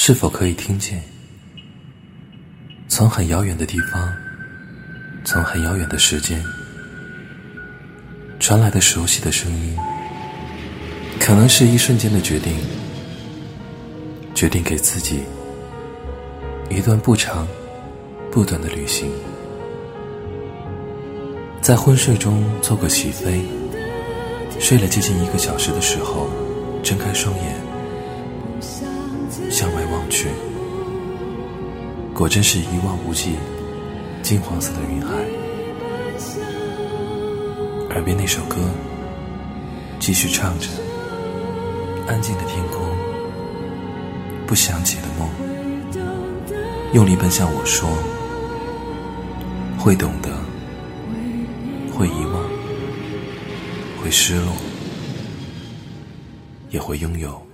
[0.00, 1.02] 是否可以听见，
[2.86, 4.14] 从很遥远的地方，
[5.24, 6.40] 从很遥远的时间
[8.38, 9.76] 传来的熟悉的声音？
[11.18, 12.54] 可能是一瞬间的决定，
[14.36, 15.24] 决定给自己
[16.70, 17.44] 一段不长
[18.30, 19.10] 不短的旅行，
[21.60, 23.42] 在昏睡中做个起飞，
[24.60, 26.30] 睡了接近一个小时的时候，
[26.84, 27.67] 睁开双眼。
[29.98, 30.28] 望去，
[32.14, 33.32] 果真是一望无际、
[34.22, 35.12] 金黄色的云海。
[37.90, 38.56] 耳边那首歌
[39.98, 40.68] 继续唱着，
[42.06, 42.80] 安静的天空，
[44.46, 45.28] 不想起的梦，
[46.92, 47.88] 用力奔向我说：
[49.76, 50.30] 会懂得，
[51.92, 52.44] 会遗忘，
[54.00, 54.52] 会失落，
[56.70, 57.47] 也会拥有。